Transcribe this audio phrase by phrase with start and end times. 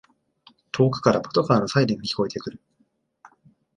[0.71, 2.59] 遠くからパトカーのサイレンが聞こえてくる